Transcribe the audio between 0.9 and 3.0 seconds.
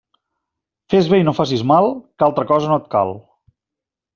Fes bé i no facis mal, que altra cosa no et